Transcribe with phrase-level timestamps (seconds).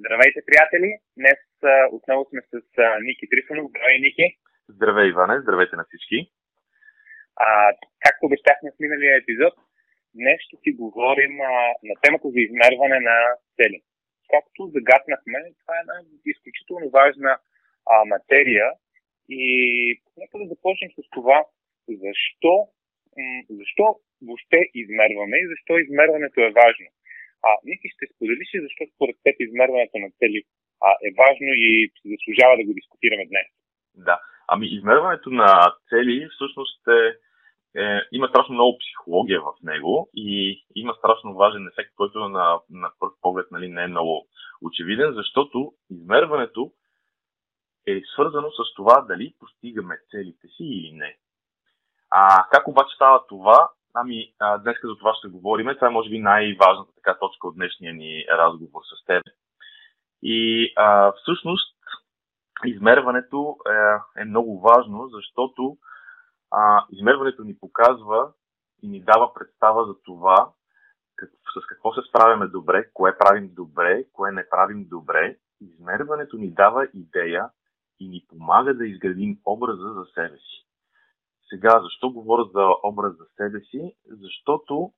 [0.00, 0.90] Здравейте, приятели!
[1.18, 1.40] Днес
[1.92, 2.54] отново сме с
[3.02, 3.70] Ники Трифонов.
[3.70, 4.26] Здравей, Ники!
[4.68, 5.40] Здравей, Иване!
[5.40, 6.18] Здравейте на всички!
[7.36, 7.48] А,
[8.04, 9.54] както обещахме в миналия епизод,
[10.14, 11.52] днес ще си говорим а,
[11.88, 13.16] на темата за измерване на
[13.56, 13.78] цели.
[14.34, 17.32] Както загаднахме, това е една изключително важна
[17.92, 18.66] а, материя
[19.28, 19.44] и
[20.16, 21.38] нека да започнем с това,
[21.88, 22.54] защо,
[23.18, 23.86] м- защо
[24.26, 26.88] въобще измерваме и защо измерването е важно.
[27.46, 30.40] А, Ники, ще споделиш ли защо според теб измерването на цели
[30.86, 31.70] а, е важно и
[32.12, 33.48] заслужава да го дискутираме днес?
[34.08, 34.16] Да.
[34.48, 35.50] Ами, измерването на
[35.90, 37.00] цели всъщност е,
[37.82, 42.90] е, има страшно много психология в него и има страшно важен ефект, който на, на
[43.00, 44.26] първ поглед нали, не е много
[44.62, 46.72] очевиден, защото измерването
[47.86, 51.16] е свързано с това дали постигаме целите си или не.
[52.10, 53.70] А как обаче става това?
[53.94, 55.74] Ами, а, днес за това ще говорим.
[55.74, 59.22] Това е, може би, най-важната така точка от днешния ни разговор с теб.
[60.22, 61.76] И а, всъщност,
[62.64, 63.56] измерването
[64.16, 65.76] е, е много важно, защото
[66.50, 68.32] а, измерването ни показва
[68.82, 70.52] и ни дава представа за това,
[71.16, 75.36] как, с какво се справяме добре, кое правим добре, кое не правим добре.
[75.60, 77.48] Измерването ни дава идея
[78.00, 80.66] и ни помага да изградим образа за себе си.
[81.54, 83.96] Сега, защо говоря за образ за себе си?
[84.06, 84.92] Защото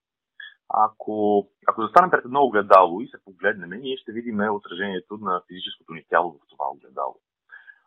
[0.69, 5.93] ако, ако застанем пред едно огледало и се погледнем, ние ще видим отражението на физическото
[5.93, 7.15] ни тяло в това огледало.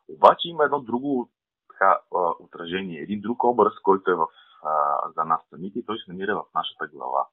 [0.09, 1.29] Обаче има едно друго
[1.69, 1.99] така,
[2.39, 4.27] отражение, един друг образ, който е в,
[5.17, 7.27] за нас самите и той се намира в нашата глава.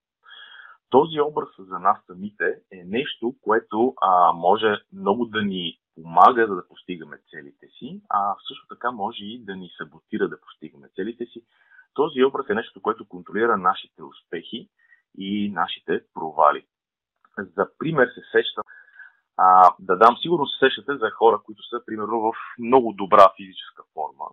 [0.91, 6.55] Този образ за нас самите е нещо, което а, може много да ни помага за
[6.55, 11.27] да постигаме целите си, а също така може и да ни саботира да постигаме целите
[11.27, 11.45] си.
[11.95, 14.69] Този образ е нещо, което контролира нашите успехи
[15.19, 16.67] и нашите провали.
[17.39, 18.65] За пример се сещам
[19.37, 23.83] а, да дам, сигурно се сещате за хора, които са, примерно, в много добра физическа
[23.95, 24.25] форма.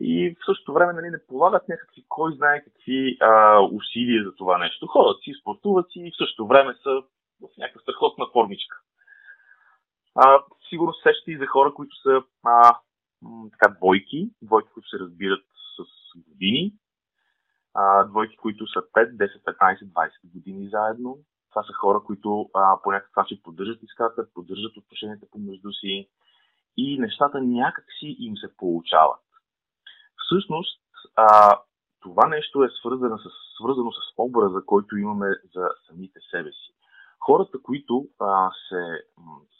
[0.00, 4.58] И в същото време нали, не полагат някакви, кой знае какви а, усилия за това
[4.58, 4.86] нещо.
[4.86, 7.02] Ходят си, спортуват си и в същото време са
[7.40, 8.79] в някаква страхотна формичка.
[10.22, 12.78] А, сигурно се сещате и за хора, които са а,
[13.50, 15.44] така, двойки, двойки, които се разбират
[15.76, 15.84] с
[16.28, 16.74] години,
[17.74, 21.18] а, двойки, които са 5, 10, 15, 20 години заедно.
[21.50, 26.08] Това са хора, които а, по някакъв начин поддържат иската, поддържат отношенията помежду си
[26.76, 29.24] и нещата някакси им се получават.
[30.16, 30.80] Всъщност,
[31.16, 31.58] а,
[32.00, 36.79] това нещо е свързано с, свързано с образа, който имаме за самите себе си.
[37.30, 38.82] Хората, които а, се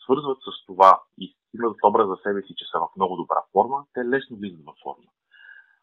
[0.04, 3.84] свързват с това и имат образ за себе си, че са в много добра форма,
[3.94, 5.10] те лесно влизат във форма.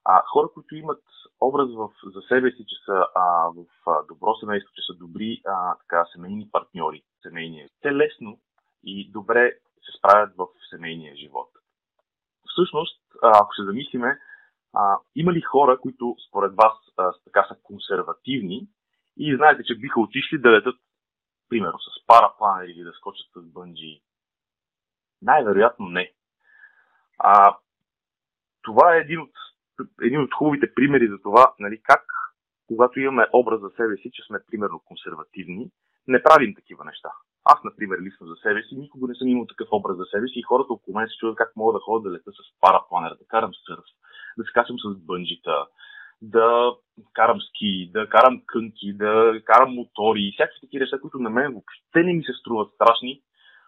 [0.05, 1.03] А, хора, които имат
[1.41, 5.41] образ в, за себе си, че са а, в а, добро семейство, че са добри
[5.45, 8.39] а, така, семейни партньори, семейни, те лесно
[8.83, 9.51] и добре
[9.85, 11.49] се справят в семейния живот.
[12.51, 14.19] Всъщност, а, ако се замислиме,
[14.73, 18.67] а, има ли хора, които според вас а, така са консервативни
[19.17, 20.75] и знаете, че биха отишли да летат,
[21.49, 24.01] примерно, с парапланер или да скочат с бънджи
[25.21, 26.13] най-вероятно не.
[27.19, 27.57] А,
[28.61, 29.31] това е един от,
[30.01, 32.03] един от хубавите примери за това, нали, как
[32.67, 35.71] когато имаме образ за себе си, че сме примерно консервативни,
[36.07, 37.09] не правим такива неща.
[37.43, 40.39] Аз, например, лично за себе си, никога не съм имал такъв образ за себе си
[40.39, 43.25] и хората около мен се чудят как мога да ходя да лета с парапланер, да
[43.27, 43.85] карам сърф,
[44.37, 45.67] да скачам с бънджита,
[46.21, 46.75] да
[47.13, 51.51] карам ски, да карам кънки, да карам мотори и всякакви такива неща, които на мен
[51.51, 53.21] въобще не ми се струват страшни,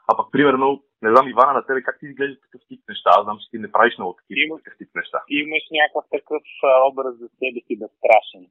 [0.08, 3.10] а пък, примерно, не знам, Ивана, на тебе как ти изглежда такъв тип неща?
[3.14, 5.20] Аз знам, че ти не правиш много такива Има, такъв тип неща.
[5.30, 6.44] Имаш някакъв такъв
[6.90, 8.44] образ за себе си безстрашен.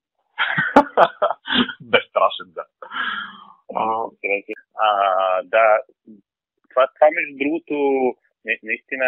[1.93, 2.65] безстрашен, да.
[3.75, 3.83] А,
[4.85, 4.89] а,
[5.45, 5.65] да,
[6.71, 7.75] това, това между другото,
[8.63, 9.07] наистина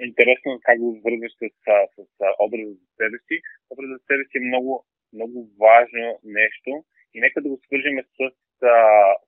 [0.00, 3.36] интересно как го вързваш с, с, с, образа за себе си.
[3.70, 6.70] Образа за себе си е много, много важно нещо
[7.14, 8.20] и нека да го свържим с,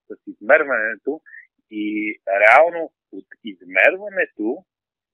[0.07, 1.21] с измерването
[1.71, 1.85] и
[2.43, 4.65] реално от измерването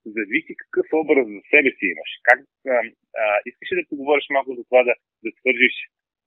[0.05, 2.11] зависи какъв образ за себе си имаш.
[2.27, 2.79] Как, а,
[3.21, 4.93] а, искаш ли да поговориш малко за това да,
[5.23, 5.75] да свържиш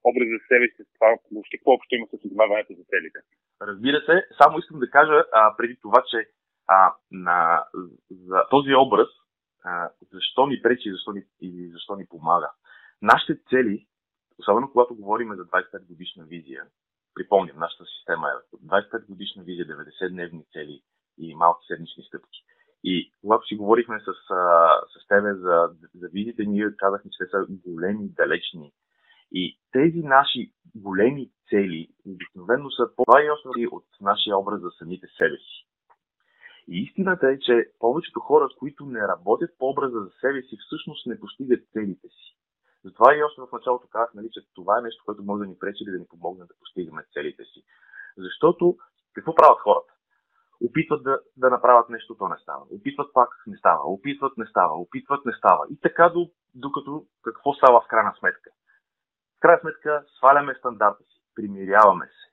[0.09, 3.19] образ за себе си с това, въобще какво общо има с измерването за целите?
[3.69, 6.17] Разбира се, само искам да кажа а, преди това, че
[6.67, 7.65] а, на,
[8.11, 9.07] за този образ,
[9.63, 12.51] а, защо ни пречи защо ни, и защо ни помага.
[13.01, 13.87] Нашите цели,
[14.39, 16.65] особено когато говорим за 25 годишна визия,
[17.15, 20.81] Припомням, нашата система е 25 годишна визия, 90-дневни цели
[21.17, 22.39] и малки седмични стъпки.
[22.83, 24.13] И когато си говорихме с,
[24.93, 28.71] с тебе за, за визите, ние казахме, че те са големи, далечни.
[29.31, 35.67] И тези наши големи цели обикновено са по-важни от нашия образ за самите себе си.
[36.67, 41.07] И истината е, че повечето хора, които не работят по образа за себе си, всъщност
[41.07, 42.37] не постигат целите си.
[42.85, 45.59] Затова и още в началото казах, нали, че това е нещо, което може да ни
[45.59, 47.63] пречи да ни помогне да постигаме целите си.
[48.17, 48.77] Защото
[49.13, 49.93] какво правят хората?
[50.61, 52.65] Опитват да, да направят нещо, то не става.
[52.71, 53.83] Опитват пак, не става.
[53.83, 54.73] Опитват, не става.
[54.81, 55.65] Опитват, не става.
[55.69, 58.49] И така, до, докато какво става в крайна сметка?
[59.37, 62.25] В крайна сметка сваляме стандарта си, примиряваме се.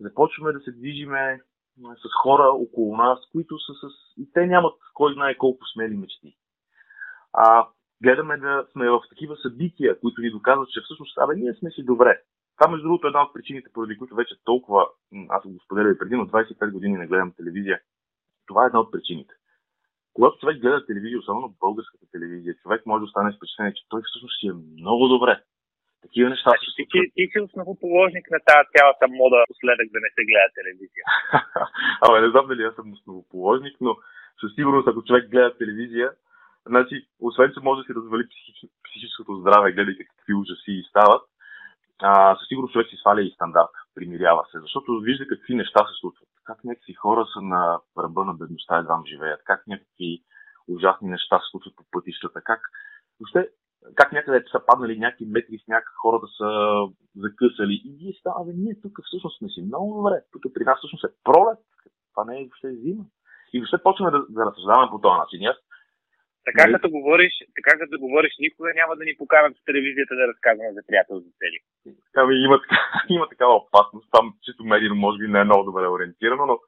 [0.00, 1.40] Започваме да се движиме
[1.78, 3.86] с хора около нас, които са с...
[4.16, 6.36] И те нямат кой знае колко смели мечти.
[7.32, 7.68] А
[8.02, 11.84] гледаме да сме в такива събития, които ни доказват, че всъщност, абе, ние сме си
[11.84, 12.20] добре.
[12.58, 14.86] Това, между другото, е една от причините, поради които вече толкова,
[15.28, 17.80] аз го споделял и преди, но 25 години не гледам телевизия.
[18.46, 19.34] Това е една от причините.
[20.14, 24.02] Когато човек гледа телевизия, особено българската телевизия, човек може да остане с впечатление, че той
[24.04, 25.42] всъщност си е много добре.
[26.02, 30.10] Такива неща значи, ти, ти, ти си основоположник на тази цялата мода последък да не
[30.14, 31.04] се гледа телевизия.
[32.04, 33.92] Абе, не знам дали аз съм основоположник, но
[34.40, 36.08] със сигурност, ако човек гледа телевизия,
[36.66, 41.22] значи, освен, че може да си развали психич, психическото здраве, гледайки какви ужаси стават,
[42.02, 45.94] а, със сигурност човек си сваля и стандарт, примирява се, защото вижда какви неща се
[46.00, 46.28] случват.
[46.44, 50.22] Как някакви хора са на ръба на бедността едва живеят, как някакви
[50.68, 52.60] ужасни неща се случват по пътищата, как
[53.20, 53.48] въобще
[53.94, 56.48] как някъде са паднали някакви метри сняг, хората са
[57.16, 57.74] закъсали.
[57.84, 60.16] И ние ставаме, ние тук всъщност сме си много добре.
[60.32, 61.58] Тук при нас всъщност е пролет.
[62.12, 63.04] Това не е въобще зима.
[63.52, 65.46] И въобще почваме да, да разсъждаваме по този начин.
[65.52, 65.58] Аз
[66.48, 66.72] така нали?
[66.74, 70.82] като говориш, така като говориш, никога няма да ни поканат в телевизията да разказваме за
[70.86, 71.58] приятел за цели.
[72.16, 72.56] Ами има,
[73.16, 74.08] има такава опасност.
[74.16, 76.58] Там чисто медийно може би не е много добре ориентирано, но,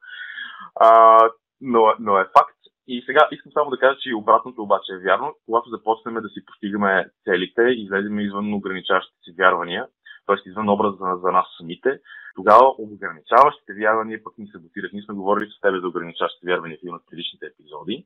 [0.79, 1.19] а,
[1.61, 2.54] но, но е факт,
[2.87, 5.35] и сега искам само да кажа, че обратното обаче е вярно.
[5.45, 9.87] Когато започнем да си постигаме целите, излезем извън ограничаващите си вярвания,
[10.25, 10.49] т.е.
[10.49, 11.99] извън образа за, за нас самите,
[12.35, 14.93] тогава ограничаващите вярвания пък ни саботират.
[14.93, 18.05] Ние сме говорили с тебе за ограничаващите вярвания в един от предишните епизоди.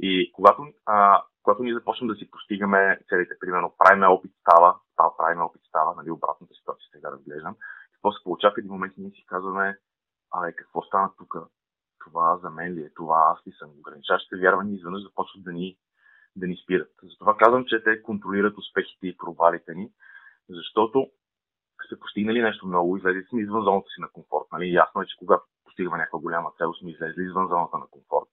[0.00, 5.16] И когато, а, когато ние започнем да си постигаме целите, примерно правиме опит става, става
[5.16, 7.56] правиме опит става, нали, обратната ситуация сега разглеждам,
[7.92, 9.76] какво се получава в един момент ние си казваме,
[10.34, 11.34] абе, какво стана тук?
[12.04, 13.70] Това за мен ли е, това аз ли съм.
[13.78, 15.76] Ограничаващите вярвания изведнъж започват да ни,
[16.36, 16.92] да ни спират.
[17.02, 19.92] Затова казвам, че те контролират успехите и провалите ни,
[20.48, 21.10] защото
[21.86, 24.46] сте постигнали нещо много, излезли сме извън зоната си на комфорт.
[24.52, 24.72] Нали?
[24.72, 28.28] Ясно е, че когато постигаме някаква голяма цел, сме излезли извън зоната на комфорт.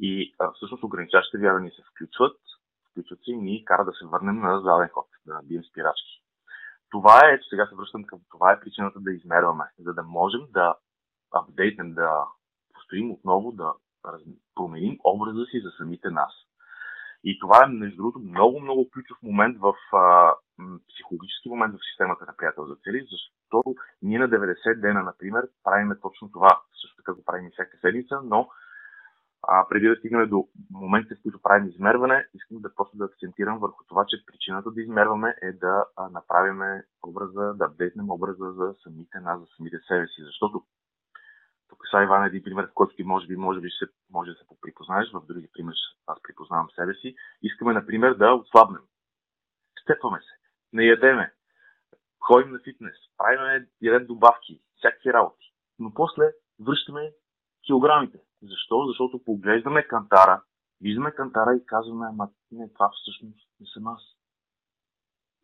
[0.00, 2.36] И а, всъщност ограничаващите вярвания се включват,
[2.90, 6.22] включват се и ни кара да се върнем на заден ход, да набием спирачки.
[6.90, 10.76] Това е, сега се връщам към това е причината да измерваме, за да можем да
[11.32, 12.24] апдейтнем, да
[12.92, 13.74] предстоим отново да
[14.54, 16.32] променим образа си за самите нас.
[17.24, 20.34] И това е, между другото, много, много ключов момент в а,
[20.88, 26.00] психологически момент в системата на приятел за цели, защото ние на 90 дена, например, правиме
[26.02, 26.60] точно това.
[26.82, 28.48] Също така го правим всяка седмица, но
[29.42, 33.58] а, преди да стигнем до моментите, в които правим измерване, искам да просто да акцентирам
[33.58, 39.20] върху това, че причината да измерваме е да направим образа, да апдейтнем образа за самите
[39.20, 40.22] нас, за самите себе си.
[40.24, 40.62] Защото
[41.72, 44.46] тук Иван един пример, в който ти може би, може би се, може да се
[44.46, 45.74] поприпознаеш, в други пример
[46.06, 47.14] аз припознавам себе си.
[47.42, 48.82] Искаме, например, да отслабнем.
[49.82, 51.32] Степваме се, не ядеме,
[52.20, 55.52] ходим на фитнес, правим ядем добавки, всякакви работи.
[55.78, 57.12] Но после връщаме
[57.66, 58.18] килограмите.
[58.42, 58.86] Защо?
[58.86, 60.42] Защото поглеждаме кантара,
[60.80, 64.02] виждаме кантара и казваме, ама не, това всъщност не съм аз.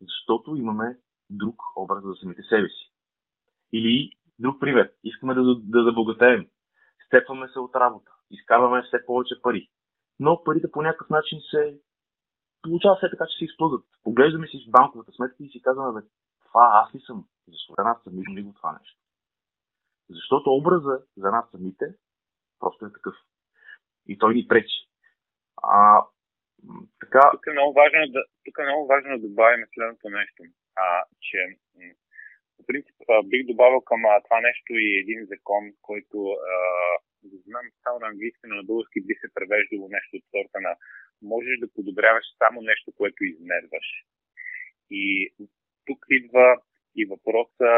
[0.01, 0.97] Защото имаме
[1.29, 2.93] друг образ за самите себе си.
[3.73, 4.91] Или Друг пример.
[5.03, 6.47] Искаме да, да забогатеем.
[7.05, 8.11] Степваме се от работа.
[8.31, 9.69] Изкарваме все повече пари.
[10.19, 11.79] Но парите по някакъв начин се
[12.61, 13.85] получава все така, че се изплъзат.
[14.03, 16.01] Поглеждаме си с банковата сметка и си казваме,
[16.45, 17.25] това аз ли съм?
[17.47, 18.99] Защо за нас сами ли го това нещо?
[20.09, 21.85] Защото образа за нас самите
[22.59, 23.15] просто е такъв.
[24.07, 24.79] И той ни пречи.
[25.63, 26.03] А,
[26.99, 27.31] така...
[27.31, 30.43] Тук е много важно да, тук е много важно да добавим следното нещо.
[30.75, 31.37] А, че
[32.59, 36.17] по принцип бих добавил към това нещо и един закон, който
[37.23, 40.75] не знам само на английски, но на български би се превеждало нещо от сорта на
[41.21, 43.87] можеш да подобряваш само нещо, което измерваш.
[44.91, 45.33] И
[45.85, 46.61] тук идва
[46.95, 47.71] и въпроса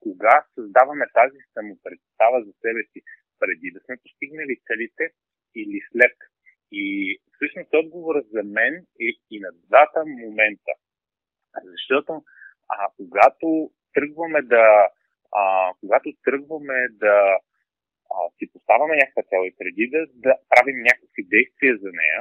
[0.00, 3.00] кога създаваме тази самопредстава за себе си,
[3.38, 5.04] преди да сме постигнали целите
[5.54, 6.16] или след.
[6.72, 10.72] И всъщност отговорът за мен е и на двата момента.
[11.64, 12.24] Защото
[12.68, 14.88] а, когато тръгваме да,
[15.32, 17.16] а, когато тръгваме да
[18.14, 22.20] а, си поставяме някаква цел и преди да, да правим някакви действия за нея,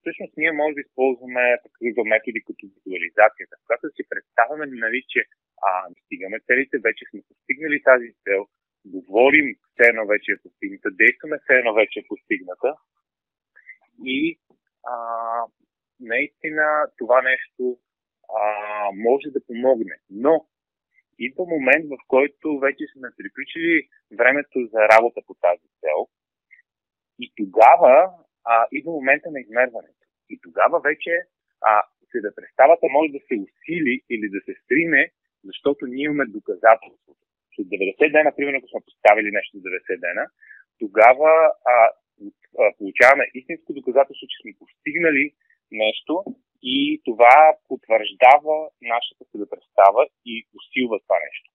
[0.00, 3.54] всъщност ние може да използваме такива методи като визуализацията.
[3.62, 5.20] Когато си представяме, нали, че
[5.66, 5.68] а,
[6.04, 8.40] стигаме целите, вече сме постигнали тази цел,
[8.84, 12.70] говорим, все едно вече е постигната, действаме, все едно вече е постигната.
[14.04, 14.38] И
[14.92, 14.96] а,
[16.00, 17.78] наистина това нещо
[18.38, 18.42] а,
[19.08, 19.96] може да помогне.
[20.10, 20.46] Но
[21.18, 25.98] идва момент, в който вече сме приключили времето за работа по тази цел.
[27.18, 28.10] И тогава
[28.44, 30.04] а, идва момента на измерването.
[30.30, 31.12] И тогава вече
[31.60, 35.10] а, се да представата може да се усили или да се стрине,
[35.44, 37.24] защото ние имаме доказателството.
[37.54, 40.24] След 90 дена, примерно, ако сме поставили нещо за 90 дена,
[40.78, 41.32] тогава
[41.72, 41.74] а,
[42.78, 45.24] получаваме истинско доказателство, че сме постигнали
[45.72, 46.24] нещо
[46.66, 47.36] и това
[47.68, 51.48] потвърждава нашата представа и усилва това нещо.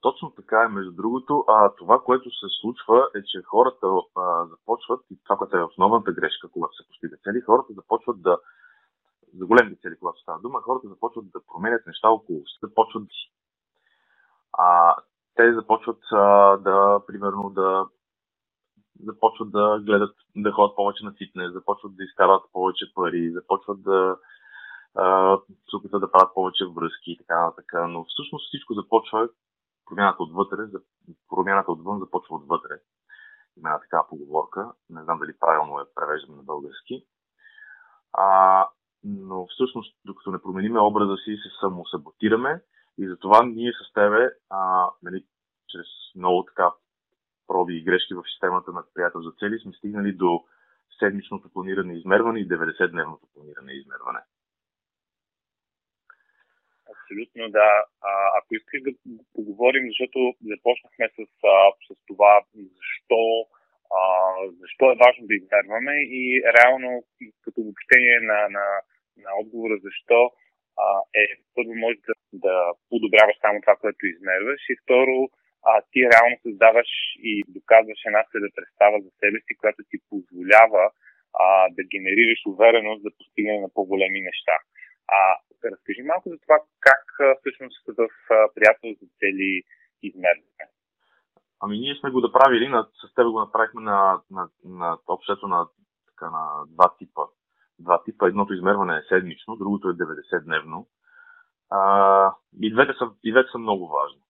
[0.00, 1.44] Точно така е, между другото.
[1.48, 6.12] А, това, което се случва е, че хората а, започват, и това, което е основната
[6.12, 8.38] грешка, когато се постига цели, хората започват да,
[9.38, 13.08] за големите цели, когато става дума, хората започват да променят неща около се, започват
[14.58, 14.96] а,
[15.34, 17.86] те започват а, да, примерно, да
[19.00, 24.16] започват да гледат, да ходят повече на фитнес, започват да изкарват повече пари, започват да
[25.70, 27.72] се да правят повече връзки и така нататък.
[27.88, 29.28] Но всъщност всичко започва,
[29.86, 30.62] промяната отвътре,
[31.28, 32.80] промяната отвън започва отвътре.
[33.56, 37.06] Има една такава поговорка, не знам дали правилно е превеждам на български.
[38.12, 38.68] А,
[39.04, 42.62] но всъщност, докато не промениме образа си, се самосаботираме
[42.98, 45.24] и затова ние с тебе, а, нали,
[45.68, 45.86] чрез
[46.16, 46.72] много така
[47.64, 50.44] проби и грешки в системата на приятел за цели сме стигнали до
[50.98, 54.20] седмичното планиране и измерване и 90-дневното планиране и измерване.
[56.92, 57.70] Абсолютно, да.
[58.10, 58.92] А, ако искаш да
[59.36, 60.18] поговорим, защото
[60.52, 61.20] започнахме с,
[61.54, 61.56] а,
[61.86, 62.32] с това
[62.78, 63.22] защо,
[63.98, 64.00] а,
[64.60, 66.90] защо е важно да измерваме и реално
[67.44, 68.66] като обобщение на, на,
[69.24, 70.20] на отговора защо
[70.84, 70.86] а,
[71.22, 72.54] е първо може да, да
[72.90, 75.16] подобряваш само това, което измерваш и второ
[75.68, 76.90] а, ти реално създаваш
[77.30, 80.84] и доказваш една себе представа за себе си, която ти позволява
[81.44, 84.56] а, да генерираш увереност за постигане на по-големи неща.
[85.08, 85.18] А,
[85.72, 87.04] разкажи малко за това как
[87.40, 88.08] всъщност в
[88.54, 89.62] приятел за цели
[90.02, 90.64] измерване.
[91.60, 95.68] Ами ние сме го направили, на, с теб го направихме на, на, на общото на,
[96.06, 97.22] така, на два типа.
[97.78, 98.28] Два типа.
[98.28, 100.86] Едното измерване е седмично, другото е 90-дневно.
[101.70, 101.80] А,
[102.62, 104.20] и, двете са, и двете са много важни.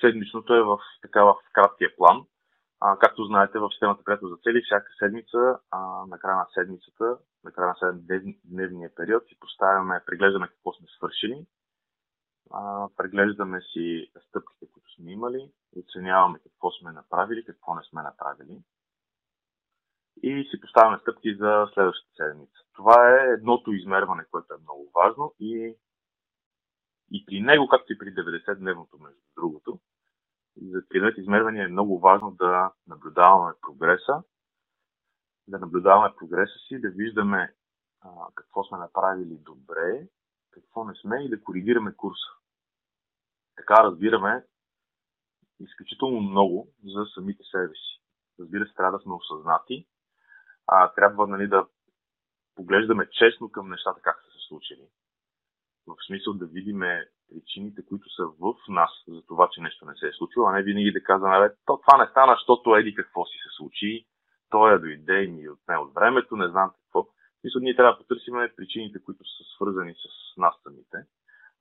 [0.00, 2.26] Седмичното е в, така, в краткия план.
[2.80, 7.18] А, както знаете, в системата Приятел за цели, всяка седмица, а, на края на седмицата,
[7.44, 11.46] на края на 7-дневния период, си поставяме, преглеждаме какво сме свършили,
[12.50, 18.62] а, преглеждаме си стъпките, които сме имали, оценяваме какво сме направили, какво не сме направили
[20.22, 22.58] и си поставяме стъпки за следващата седмица.
[22.74, 25.76] Това е едното измерване, което е много важно и,
[27.12, 29.80] и при него, както и при 90-дневното, между другото,
[30.56, 34.22] за при измервания е много важно да наблюдаваме прогреса,
[35.48, 37.54] да наблюдаваме прогреса си, да виждаме
[38.00, 40.08] а, какво сме направили добре,
[40.50, 42.30] какво не сме и да коригираме курса.
[43.56, 44.44] Така разбираме
[45.60, 48.02] изключително много за самите себе си.
[48.40, 49.86] Разбира се, трябва да сме осъзнати,
[50.66, 51.66] а трябва нали, да
[52.54, 54.88] поглеждаме честно към нещата, как са се случили.
[55.86, 60.06] В смисъл да видиме причините, които са в нас за това, че нещо не се
[60.06, 63.38] е случило, а не винаги да казваме, то това не стана, защото еди какво си
[63.42, 64.06] се случи,
[64.50, 67.08] той е дойде и ни отне от времето, не знам какво.
[67.44, 70.98] Мисля, ние трябва да потърсим причините, които са свързани с нас самите,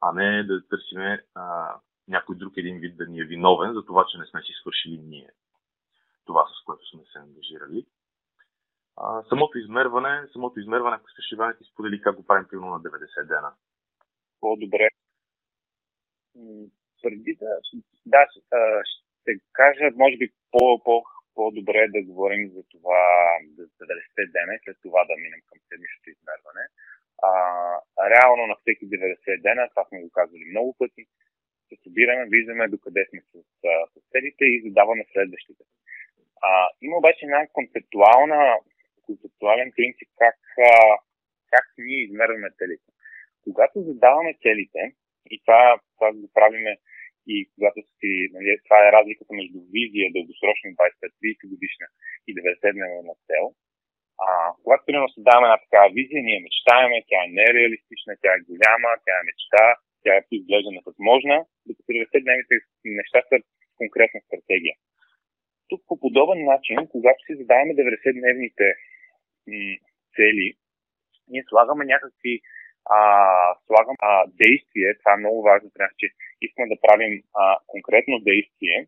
[0.02, 1.76] а не да търсиме а,
[2.08, 4.98] някой друг един вид да ни е виновен за това, че не сме си свършили
[4.98, 5.30] ние
[6.26, 7.86] това, с което сме се ангажирали.
[8.98, 12.82] А, самото измерване, самото измерване, ако искаш Иван, ти сподели как го правим примерно на
[12.82, 13.54] 90 дена.
[14.42, 14.90] По-добре.
[17.02, 17.60] Преди да,
[18.06, 18.28] да,
[19.22, 21.04] ще кажа, може би по, по
[21.36, 23.02] по-добре да говорим за това,
[23.58, 26.66] за 90 дена след това да минем към седмичното измерване.
[27.30, 27.32] А,
[28.14, 31.04] реално на всеки 90 дена, това сме го казвали много пъти,
[31.70, 33.34] се събираме, виждаме докъде сме с,
[33.94, 35.64] с целите и задаваме следващите.
[36.42, 38.58] А, има обаче една концептуална,
[39.06, 40.40] концептуален принцип как,
[40.72, 40.98] а,
[41.54, 42.91] как ние измерваме целите.
[43.44, 44.82] Когато задаваме целите,
[45.34, 46.78] и това, това го правиме
[47.28, 51.88] и когато си, нали, това е разликата между визия, дългосрочна 25-30 годишна
[52.28, 53.44] и 90-дневна цел.
[54.26, 54.28] А,
[54.64, 58.90] когато примерно се даваме една такава визия, ние мечтаеме, тя е нереалистична, тя е голяма,
[59.06, 59.66] тя е мечта,
[60.04, 62.56] тя е изглежда невъзможна, докато 90-дневните
[63.02, 63.38] неща са
[63.80, 64.76] конкретна стратегия.
[65.70, 68.68] Тук по подобен начин, когато си задаваме 90-дневните
[69.48, 69.78] м-
[70.16, 70.48] цели,
[71.32, 72.34] ние слагаме някакви
[72.86, 73.00] а,
[73.66, 76.08] слагам а, действие, това е много важно при че
[76.42, 78.88] искаме да правим а, конкретно действие,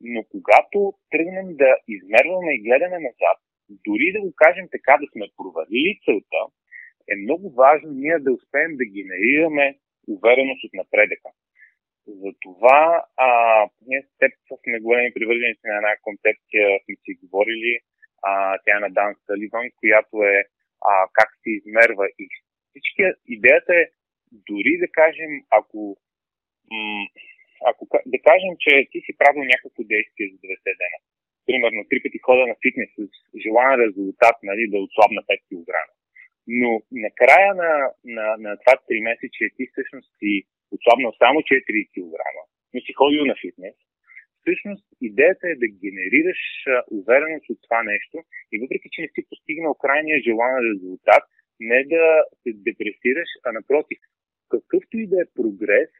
[0.00, 5.26] но когато тръгнем да измерваме и гледаме назад, дори да го кажем така, да сме
[5.36, 6.42] провалили целта,
[7.10, 9.78] е много важно ние да успеем да генерираме
[10.08, 11.30] увереност от напредъка.
[12.06, 13.28] Затова а,
[13.86, 14.32] ние с теб
[14.64, 17.78] сме големи привърженици на една концепция, сме си говорили,
[18.22, 20.44] а, тя е на Дан Саливан, която е
[20.90, 22.28] а, как се измерва и
[22.76, 23.02] всички,
[23.36, 23.90] идеята е
[24.50, 25.96] дори да кажем, ако,
[26.70, 27.08] м-
[27.70, 30.98] ако да кажем, че ти си правил някакво действие за 90 дена,
[31.46, 33.00] примерно три пъти хода на фитнес с
[33.44, 35.70] желан резултат, нали, да отслабна 5 кг.
[36.46, 37.72] Но накрая на,
[38.16, 40.32] на, на това 3 месече ти всъщност си
[40.70, 42.16] отслабнал само 4 кг,
[42.72, 43.76] но си ходил на фитнес,
[44.40, 46.42] всъщност идеята е да генерираш
[46.98, 48.16] увереност от това нещо
[48.52, 51.24] и въпреки, че не си постигнал крайния желан резултат,
[51.60, 53.98] не да се депресираш, а напротив,
[54.48, 55.90] какъвто и да е прогрес,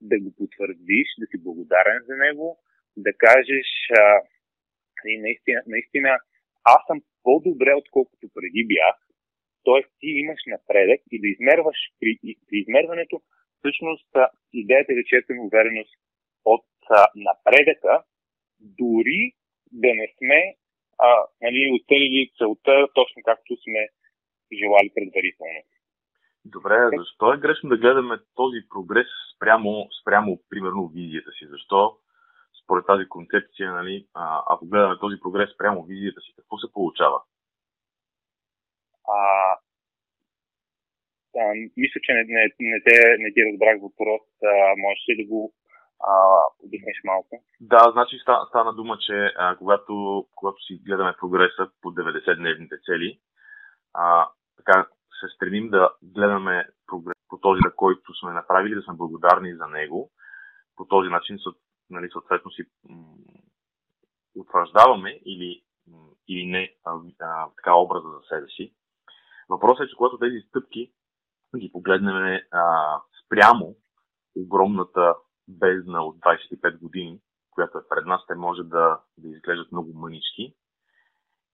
[0.00, 2.58] да го потвърдиш, да си благодарен за него,
[2.96, 3.68] да кажеш
[3.98, 4.20] а,
[5.06, 6.18] и наистина, наистина
[6.64, 8.96] аз съм по-добре, отколкото преди бях,
[9.64, 9.82] т.е.
[10.00, 13.22] ти имаш напредък и да измерваш при, при измерването,
[13.58, 14.10] всъщност
[14.52, 15.94] идеята е да черпим увереност
[16.44, 18.02] от а, напредъка,
[18.60, 19.32] дори
[19.72, 20.54] да не сме
[20.98, 23.88] а, нали, оцелили целта точно както сме
[24.52, 25.60] желали предварително.
[26.44, 31.46] Добре, защо е грешно да гледаме този прогрес спрямо, спрямо примерно, визията си?
[31.46, 31.96] Защо
[32.64, 37.18] според тази концепция, нали, а, ако гледаме този прогрес прямо визията си, какво се получава?
[39.08, 39.20] А,
[41.40, 41.44] а,
[41.76, 44.22] мисля, че не, не, не, те, не ти разбрах въпрос.
[44.44, 45.54] А, можеш ли да го
[46.64, 47.44] обясниш малко?
[47.60, 53.18] Да, значи стана, стана дума, че а, когато, когато си гледаме прогреса по 90-дневните цели,
[53.94, 54.86] а, така
[55.20, 59.66] се стремим да гледаме прогрес по този, на който сме направили, да сме благодарни за
[59.66, 60.10] него.
[60.76, 61.38] По този начин
[61.90, 62.62] нали, съответно си
[64.36, 65.62] утвърждаваме или,
[66.28, 68.74] или не а, а, така образа за себе си.
[69.48, 70.92] Въпросът е, че когато тези стъпки
[71.56, 73.76] ги погледнем а, спрямо
[74.36, 75.14] огромната
[75.48, 80.54] бездна от 25 години, която е пред нас, те може да, да изглеждат много мънички.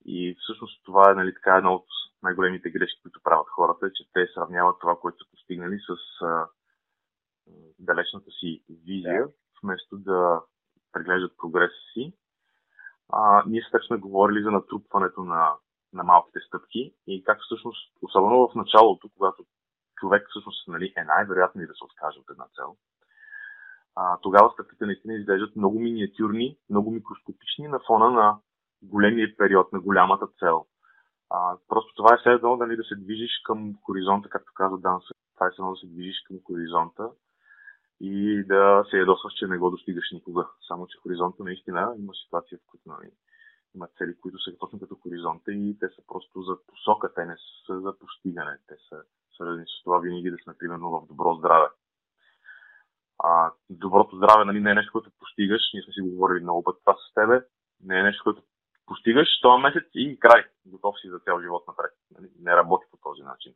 [0.04, 1.86] И всъщност това е нали, така една от
[2.22, 6.46] най-големите грешки, които правят хората, е, че те сравняват това, което са постигнали с а,
[7.78, 9.28] далечната си визия,
[9.62, 10.42] вместо да
[10.92, 12.12] преглеждат прогреса си.
[13.12, 15.52] А, ние сега сме говорили за натрупването на,
[15.92, 19.44] на малките стъпки и как всъщност, особено в началото, когато
[19.96, 22.76] човек всъщност нали, е най-вероятно и да се откаже от една цел,
[23.96, 28.38] а, тогава стъпките наистина изглеждат много миниатюрни, много микроскопични на фона на
[28.82, 30.66] големия период, на голямата цел.
[31.30, 35.00] А, просто това е все едно нали, да се движиш към хоризонта, както каза Дан.
[35.34, 37.10] Това е едно да се движиш към хоризонта
[38.00, 40.48] и да се ядосваш, че не го достигаш никога.
[40.68, 43.10] Само, че хоризонта наистина има ситуация, в които нали,
[43.74, 47.36] има цели, които са точно като хоризонта и те са просто за посока, те не
[47.66, 48.58] са за постигане.
[48.66, 49.02] Те са
[49.34, 51.68] свързани с това винаги да сме, примерно, в добро здраве.
[53.18, 55.62] А, доброто здраве нали, не е нещо, което постигаш.
[55.74, 57.44] Ние сме си говорили много път това с тебе.
[57.84, 58.42] Не е нещо, което
[58.90, 60.42] постигаш този месец и край.
[60.66, 61.92] Готов си за цял живот напред.
[62.10, 63.52] Нали, не работи по този начин.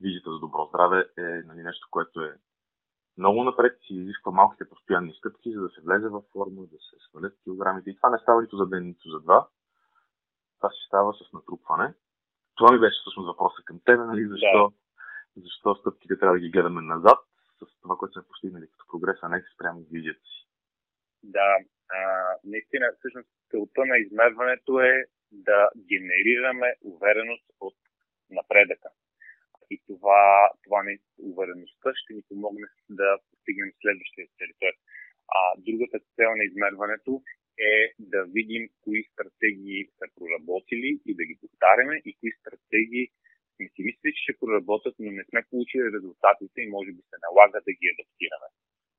[0.00, 2.32] Визията за добро здраве е нали, нещо, което е
[3.18, 6.96] много напред си изисква малките постоянни стъпки, за да се влезе в форма, да се
[7.08, 7.90] свалят килограмите.
[7.90, 9.48] И това не става нито за ден, нито за два.
[10.58, 11.94] Това си става с натрупване.
[12.54, 14.28] Това ми беше всъщност въпроса към теб, нали?
[14.28, 14.72] Защо,
[15.36, 15.40] да.
[15.42, 17.18] защо стъпките трябва да ги гледаме назад
[17.58, 20.48] с това, което сме постигнали като прогрес, а не спрямо визията си.
[21.22, 21.48] Да,
[21.98, 22.00] а,
[22.44, 24.94] наистина, всъщност целта на измерването е
[25.32, 27.76] да генерираме увереност от
[28.30, 28.88] напредъка.
[29.70, 34.26] И това, това не, увереността ще ни помогне да постигнем следващия.
[34.60, 34.80] Тоест,
[35.28, 37.22] а, другата цел на измерването
[37.58, 43.06] е да видим кои стратегии са проработили и да ги повтаряме и кои стратегии
[43.56, 47.16] сме си мислили, че ще проработят, но не сме получили резултатите и може би се
[47.26, 48.48] налага да ги адаптираме.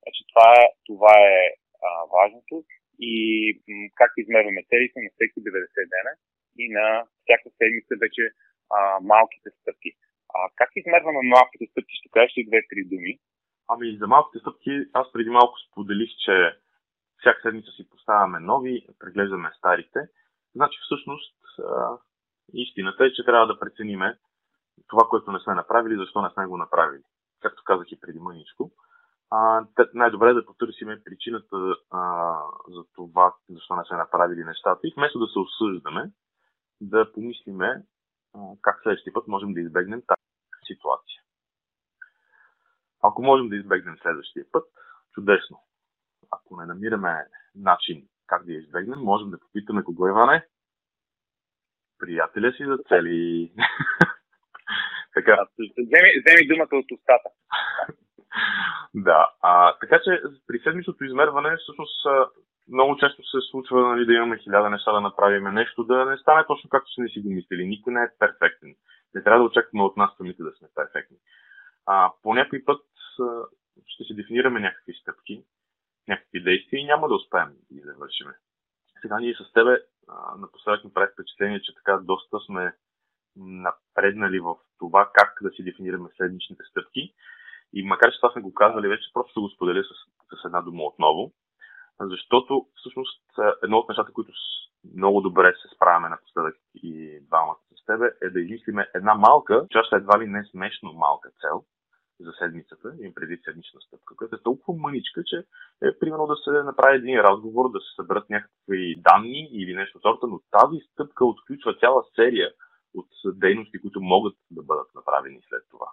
[0.02, 1.40] Значи това е, това е
[1.88, 2.56] а, важното
[3.10, 3.14] и
[4.00, 6.14] как измерваме целите на всеки 90 дена
[6.62, 6.86] и на
[7.24, 8.24] всяка седмица вече
[8.78, 8.80] а,
[9.14, 9.92] малките стъпки.
[10.36, 11.94] А как измерваме малките стъпки?
[12.00, 13.14] Ще кажеш ли две-три думи?
[13.72, 16.36] Ами за малките стъпки аз преди малко споделих, че
[17.20, 20.00] всяка седмица си поставяме нови, преглеждаме старите.
[20.56, 21.98] Значи всъщност а,
[22.54, 24.18] истината е, че трябва да прецениме
[24.88, 27.04] това, което не сме направили, защо не сме го направили.
[27.42, 28.72] Както казах и преди мъничко.
[29.36, 32.36] А, най-добре е да потърсиме причината а,
[32.68, 36.12] за това, защо не сме направили нещата и вместо да се осъждаме,
[36.82, 37.84] да помислиме
[38.62, 40.22] как следващия път можем да избегнем тази
[40.68, 41.22] ситуация.
[43.04, 44.66] Ако можем да избегнем следващия път,
[45.14, 45.60] чудесно.
[46.32, 50.48] Ако не намираме начин как да я избегнем, можем да попитаме кого Иване?
[52.00, 53.52] Приятеля си за цели.
[55.14, 55.48] така.
[55.60, 57.30] Вземи, вземи думата от устата.
[58.94, 62.08] да, а, така че при седмичното измерване всъщност
[62.72, 66.46] много често се случва нали, да имаме хиляда неща да направим нещо, да не стане
[66.48, 67.68] точно както сме си го мислили.
[67.68, 68.76] Никой не е перфектен.
[69.16, 71.18] Не трябва да очакваме от нас самите да сме перфектни.
[71.86, 72.86] А, по някой път
[73.20, 73.26] а,
[73.88, 75.44] ще си дефинираме някакви стъпки,
[76.08, 78.28] някакви действия и няма да успеем да ги завършим.
[79.02, 79.78] Сега ние с тебе
[80.38, 82.74] напоследък ми прави впечатление, че така доста сме
[83.36, 87.14] напреднали в това как да си дефинираме следничните стъпки.
[87.74, 89.92] И макар, че това сме го казали вече, просто ще го споделя с,
[90.42, 91.32] с една дума отново.
[92.02, 93.24] Защото всъщност
[93.64, 94.32] едно от нещата, които
[94.96, 99.94] много добре се справяме напоследък и двамата с тебе, е да измислиме една малка, част
[99.94, 101.64] едва ли не смешно малка цел,
[102.20, 105.38] за седмицата, им преди седмична стъпка, която е толкова мъничка, че
[105.84, 110.28] е примерно да се направи един разговор, да се съберат някакви данни или нещо сорта,
[110.28, 112.52] но тази стъпка отключва цяла серия
[112.94, 115.88] от дейности, които могат да бъдат направени след това.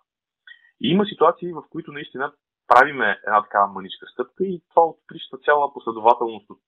[0.80, 2.32] И има ситуации, в които наистина
[2.68, 6.60] правиме една такава мъничка стъпка и това открища цяла последователност от,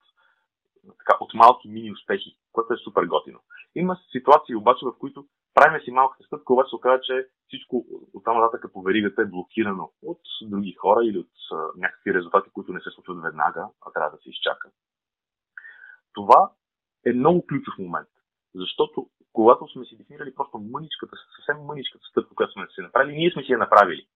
[0.98, 3.40] така, от малки мини успехи, което е супер готино.
[3.74, 8.24] Има ситуации обаче, в които правиме си малката стъпка, обаче се оказа, че всичко от
[8.24, 12.72] там нататък по веригата е блокирано от други хора или от а, някакви резултати, които
[12.72, 14.70] не се случват веднага, а трябва да се изчака.
[16.14, 16.50] Това
[17.06, 18.08] е много ключов момент,
[18.54, 23.30] защото когато сме си дефинирали просто мъничката, съвсем мъничката стъпка, която сме си направили, ние
[23.30, 24.06] сме си я направили.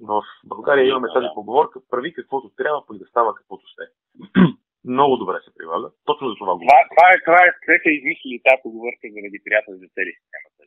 [0.00, 3.84] В България имаме тази поговорка, прави каквото трябва, пък да става каквото ще.
[4.94, 5.88] Много добре се прилага.
[6.08, 6.84] Точно за това говоря.
[6.90, 7.40] Това, това, е, това
[7.74, 10.60] е, са измислили тази поговорка заради приятели за цели системата.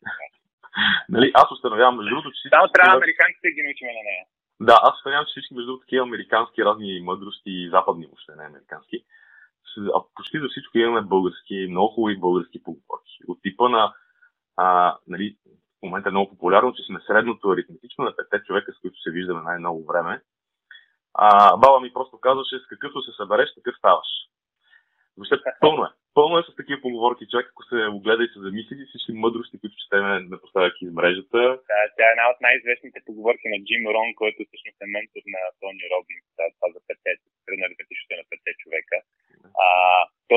[1.16, 4.24] нали, аз установявам, между другото, че Само трябва американците ги научим на нея.
[4.68, 8.50] Да, аз установявам, че всички, между другото, такива американски разни мъдрости и западни, въобще не
[8.52, 8.98] американски.
[9.96, 13.14] А почти за всичко имаме български, много хубави български поговорки.
[13.28, 13.94] От типа на,
[14.58, 15.38] а, нали,
[15.80, 19.12] в момента е много популярно, че сме средното аритметично на петте човека, с които се
[19.12, 20.22] виждаме най-много време.
[21.14, 24.08] А, баба ми просто казваше, с какъвто се събереш, такъв ставаш.
[25.18, 25.92] Въобще пълно е.
[26.18, 27.32] Пълно е с такива поговорки.
[27.32, 31.42] Човек, ако се огледа и се замисли, всички мъдрости, които четеме напоследък из мрежата.
[31.72, 35.42] Да, тя е една от най-известните поговорки на Джим Рон, който всъщност е ментор на
[35.60, 36.26] Тони Робинс,
[36.56, 37.12] това за пете,
[37.62, 38.98] на репетишите на пете човека.
[39.66, 39.68] А,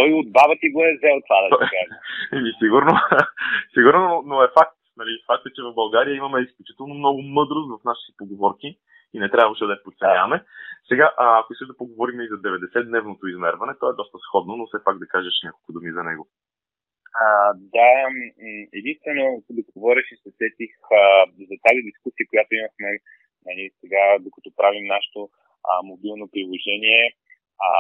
[0.09, 1.95] той от баба ти го е взел това да каже.
[2.37, 2.93] Еми, сигурно,
[3.75, 4.77] сигурно, но е факт.
[5.01, 8.69] Нали, факт е, че в България имаме изключително много мъдрост в нашите поговорки
[9.15, 10.45] и не трябваше да я подценяваме.
[10.89, 14.67] Сега, а, ако искаш да поговорим и за 90-дневното измерване, то е доста сходно, но
[14.67, 16.25] все пак да кажеш няколко думи за него.
[17.25, 17.29] А,
[17.75, 17.91] да,
[18.81, 21.03] единствено, да говориш и се сетих а,
[21.51, 22.91] за тази дискусия, която имахме
[23.47, 25.21] нали, сега, докато правим нашето
[25.69, 27.03] а, мобилно приложение.
[27.69, 27.71] А,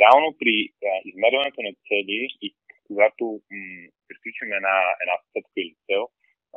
[0.00, 2.54] реално при а, измерването на цели и
[2.86, 6.02] когато м- приключим една, една стъпка или цел,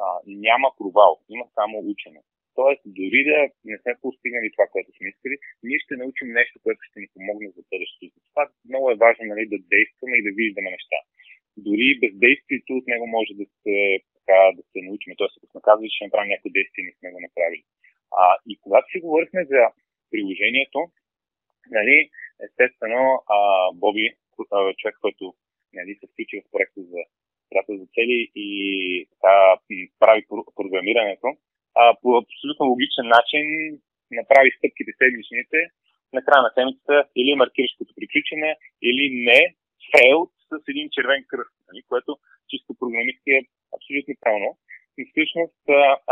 [0.03, 2.21] а, няма провал, има само учене.
[2.59, 3.37] Тоест, дори да
[3.69, 7.47] не сме постигнали това, което сме искали, ние ще научим нещо, което ще ни помогне
[7.55, 8.17] за бъдещето.
[8.29, 10.99] Това много е важно нали, да действаме и да виждаме неща.
[11.65, 13.77] Дори бездействието от него може да се,
[14.15, 15.13] така, да се научим.
[15.17, 17.63] Тоест, ако сме казали, ще направим някои действие, не сме го направили.
[18.21, 19.61] А, и когато си говорихме за
[20.11, 20.79] приложението,
[21.71, 22.09] нали,
[22.45, 23.37] естествено, а,
[23.73, 24.13] Боби,
[24.77, 25.33] човек, който
[25.73, 27.01] нали, се включи в проекта за
[27.69, 28.49] за цели и
[29.11, 29.57] така,
[29.99, 30.25] прави
[30.55, 31.27] програмирането,
[31.75, 33.45] а, по абсолютно логичен начин
[34.11, 35.59] направи стъпките седмичните,
[36.13, 38.51] на края на седмицата или маркираш като приключене,
[38.89, 39.41] или не,
[39.91, 42.11] failed с един червен кръст, нали, което
[42.49, 44.49] чисто програмистки е абсолютно правилно.
[44.99, 45.61] И всъщност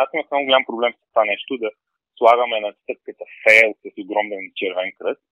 [0.02, 1.70] аз имах много голям проблем с това нещо, да
[2.18, 5.24] слагаме на стъпката fail с огромен червен кръст.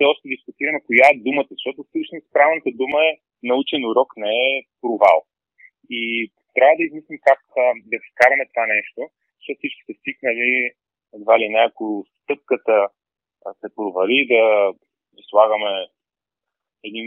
[0.00, 4.64] Все още дискутираме коя е думата, защото всъщност правилната дума е научен урок, не е
[4.80, 5.18] провал.
[5.90, 6.00] И
[6.54, 7.40] трябва да измислим как
[7.92, 9.00] да вкараме това нещо,
[9.42, 10.70] че всички са стикнали
[11.16, 12.88] едва ли не, ако стъпката
[13.60, 14.72] се провали, да
[15.30, 15.72] слагаме
[16.84, 17.06] един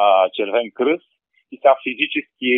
[0.00, 1.10] а, червен кръст
[1.52, 2.52] и сега физически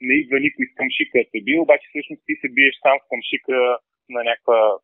[0.00, 3.78] не идва никой с къмшика да бие, обаче всъщност ти се биеш сам с къмшика
[4.08, 4.78] на някаква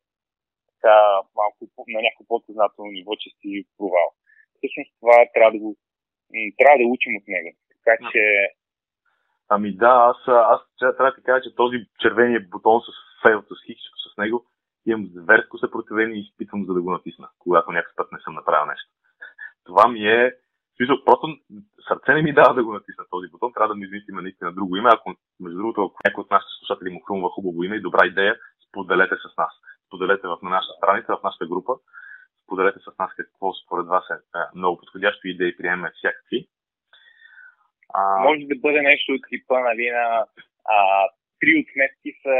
[0.81, 0.95] така,
[1.35, 4.09] малко, на някакво подсъзнателно ниво, че си провал.
[4.57, 5.75] Всъщност това трябва да го
[6.59, 7.49] трябва да учим от него.
[7.73, 8.21] Така че
[9.51, 12.89] Ами да, аз, аз трябва да ти кажа, че този червения бутон с
[13.21, 14.45] фейлта, с хиксчето с него,
[14.85, 18.65] имам зверско съпротивление и изпитвам за да го натисна, когато някакъв път не съм направил
[18.65, 18.89] нещо.
[19.65, 20.33] Това ми е
[20.79, 21.27] Смисъл, просто
[21.87, 24.75] сърце не ми дава да го натисна този бутон, трябва да ми измислим наистина друго
[24.75, 24.89] име.
[24.93, 28.35] Ако, между другото, ако някой от нашите слушатели му хрумва хубаво име и добра идея,
[28.67, 29.53] споделете с нас.
[29.89, 31.73] Споделете в на нашата страница, в нашата група.
[32.43, 36.47] Споделете с нас какво според вас е, е много подходящо идеи, приемаме всякакви.
[37.93, 38.01] А...
[38.27, 40.25] Може да бъде нещо от типа нали, на
[40.75, 40.77] а,
[41.39, 42.37] три отметки са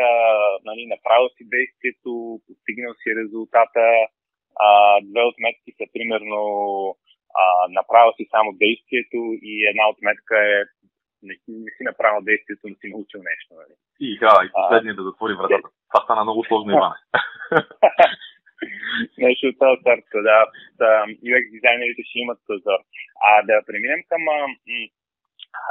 [0.70, 3.86] нали, направил си действието, постигнал си резултата,
[4.66, 4.70] а,
[5.10, 6.42] две отметки са примерно
[7.42, 7.44] а,
[7.80, 9.18] направил си само действието
[9.50, 10.60] и една отметка е
[11.24, 13.50] не, не си направил действието, но си научил нещо.
[13.60, 13.74] Нали?
[14.00, 15.70] И, да, и последния да затвори вратата.
[15.90, 16.96] Това стана много сложно, Иване.
[19.18, 20.46] нещо от тази сорта,
[20.80, 21.06] да.
[21.30, 22.80] UX дизайнерите ще имат тазор.
[23.30, 24.22] А да преминем към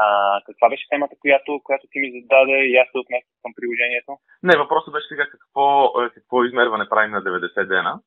[0.02, 0.06] а,
[0.46, 4.12] каква беше темата, която, която ти ми зададе и аз се отнесох към приложението?
[4.42, 8.00] Не, въпросът беше сега какво, какво измерване правим на 90 дена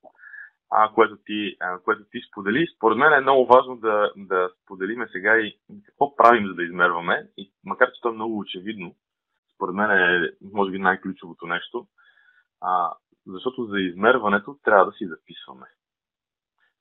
[0.72, 2.68] а, което, ти, а, което ти сподели.
[2.76, 7.28] Според мен е много важно да, да споделиме сега и какво правим, за да измерваме.
[7.38, 8.96] И макар, че то е много очевидно,
[9.56, 11.88] според мен е, може би, най-ключовото нещо.
[12.62, 12.94] А,
[13.28, 15.68] защото за измерването трябва да си записваме.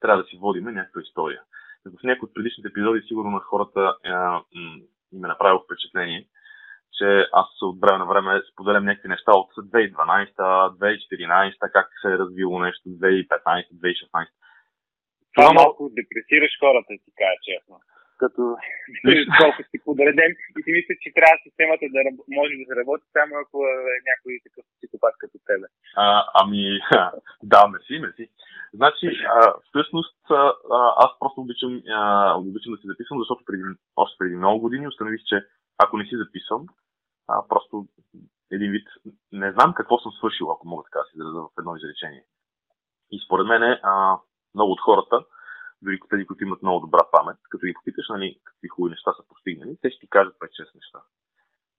[0.00, 1.42] Трябва да си водиме някаква история.
[1.86, 4.10] В някои от предишните епизоди сигурно на хората е,
[5.16, 6.26] им е направило впечатление,
[6.98, 12.18] че аз от време на време споделям някакви неща от 2012, 2014, как се е
[12.18, 13.28] развило нещо, 2015,
[13.72, 14.28] 2016.
[15.34, 17.80] Това малко депресираш хората, ти кажа честно.
[18.22, 18.42] Като
[19.40, 22.00] толкова си подреден и си мисля, че трябва системата да
[22.38, 23.76] може да работи само ако е
[24.10, 25.66] някой такъв психопат като тебе.
[26.04, 26.06] А,
[26.40, 26.62] ами,
[27.52, 28.24] да, мерси, мерси.
[28.80, 29.06] Значи,
[29.36, 32.00] а, всъщност, а, аз просто обичам, а,
[32.38, 33.62] обичам да си записвам, защото преди,
[33.96, 35.36] още преди много години установих, че
[35.82, 36.62] ако не си записвам,
[37.28, 37.86] а, просто
[38.56, 38.86] един вид
[39.32, 42.24] не знам какво съм свършил, ако мога така да си изразя в едно изречение.
[43.10, 44.18] И според мен а,
[44.54, 45.24] много от хората,
[45.82, 49.28] дори тези, които имат много добра памет, като ги попиташ нали, какви хубави неща са
[49.28, 51.00] постигнали, те ще ти кажат 5-6 неща.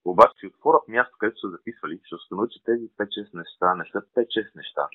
[0.06, 4.00] Обаче си отворят място, където са записвали, ще установят, че тези 5-6 неща не са
[4.02, 4.88] 5-6 неща,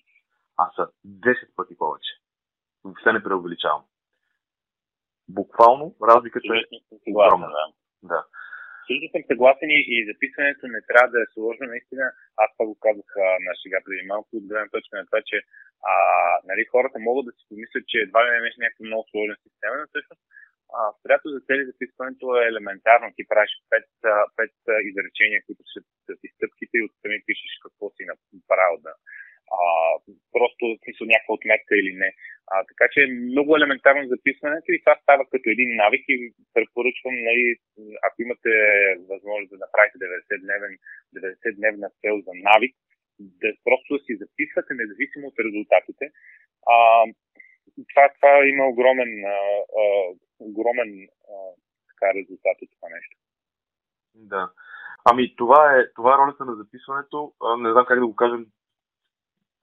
[0.56, 2.12] а са 10 пъти повече.
[2.84, 3.84] Въобще не преувеличавам.
[5.28, 7.48] Буквално разликата е огромна.
[7.48, 7.64] Да.
[8.02, 8.24] да.
[8.86, 11.64] Също съм съгласен и записването не трябва да е сложно.
[11.74, 12.04] Наистина,
[12.42, 13.08] аз това го казах
[13.46, 15.36] на шега преди малко от гледна точка на това, че
[15.92, 15.94] а,
[16.48, 19.74] нали, хората могат да си помислят, че едва ли не беше някаква много сложна система,
[19.78, 20.22] но всъщност
[20.98, 23.14] Стрято за цели записването е елементарно.
[23.16, 23.90] Ти правиш пет,
[24.36, 24.56] пет
[24.90, 25.80] изречения, които са
[26.34, 28.02] стъпките и отстрани пишеш какво си
[28.38, 28.92] направил да,
[29.56, 29.60] а,
[30.36, 32.10] просто в смисъл някаква отметка или не.
[32.52, 36.16] А, така че е много елементарно записването и това става като един навик и
[36.54, 37.44] препоръчвам, нали,
[38.06, 38.50] ако имате
[39.10, 40.72] възможност да направите 90-дневен,
[41.16, 42.74] 90-дневна цел за навик,
[43.18, 46.04] да просто да си записвате независимо от резултатите.
[46.74, 46.76] А,
[47.90, 49.38] това, това има огромен, а,
[49.80, 49.84] а,
[50.38, 51.34] огромен а,
[51.88, 53.16] така, резултат от това нещо.
[54.14, 54.50] Да.
[55.04, 57.32] Ами това е, това е ролята на записването.
[57.42, 58.46] А, не знам как да го кажем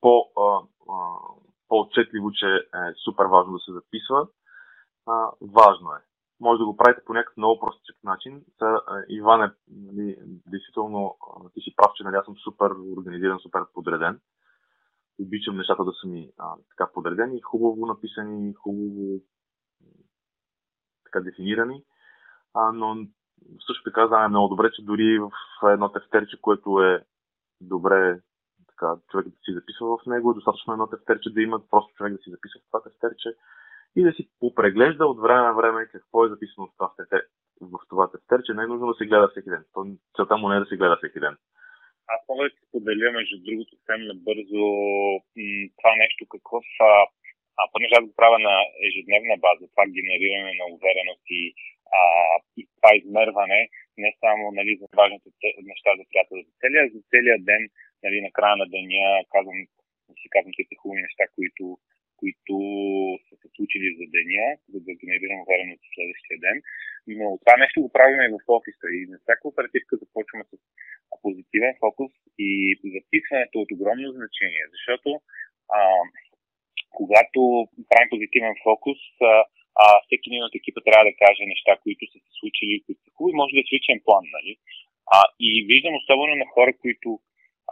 [0.01, 0.47] по, а,
[0.93, 1.17] а,
[1.67, 4.27] по-отчетливо, че е супер важно да се записва.
[5.07, 5.99] А, важно е.
[6.43, 8.41] Може да го правите по някакъв много простичък начин.
[8.59, 11.17] Та, Иван е, нали, действително,
[11.53, 14.19] ти си прав, че нали, аз съм супер организиран, супер подреден.
[15.19, 19.19] Обичам нещата да са ми а, така подредени, хубаво написани, хубаво
[21.03, 21.83] така дефинирани.
[22.53, 22.95] А, но
[23.67, 25.31] също така знаем много добре, че дори в
[25.69, 27.05] едно тефтерче, което е
[27.61, 28.21] добре
[28.67, 32.13] така, човек да си записва в него, е достатъчно едно тефтерче да има, просто човек
[32.13, 33.35] да си записва в това тефтерче
[33.95, 37.27] и да си попреглежда от време на време какво е записано в това, тефтерче,
[37.61, 38.53] в това тефтерче.
[38.53, 39.63] Не е нужно да се гледа всеки ден.
[40.15, 41.35] целта му не е да се гледа всеки ден.
[42.13, 44.63] Аз мога да си споделя, между другото, съвсем набързо
[45.77, 46.65] това нещо, какъв
[47.61, 48.55] а понеже аз го правя на
[48.87, 51.41] ежедневна база, това генериране на увереност и,
[51.97, 52.01] а,
[52.59, 53.61] и това измерване,
[53.97, 55.29] не само нали, за важните
[55.71, 57.61] неща за приятел за целия, за целия ден
[58.03, 59.59] нали, на края на деня казвам,
[60.21, 61.63] си казвам тези хубави неща, които,
[62.23, 62.55] които
[63.27, 66.57] са се случили за деня, за да генерирам увереност за следващия ден.
[67.17, 68.87] Но това нещо го правим и в офиса.
[68.97, 70.53] И на всяка оперативка започваме с
[71.23, 72.11] позитивен фокус
[72.47, 72.49] и
[72.95, 75.09] записването от огромно значение, защото
[75.77, 75.79] а,
[76.99, 77.41] когато
[77.89, 79.33] правим позитивен фокус, а,
[79.83, 83.11] а, всеки един от екипа трябва да каже неща, които са се случили, които са
[83.15, 84.53] хубави, може да е личен план, нали?
[85.15, 87.09] А, и виждам особено на хора, които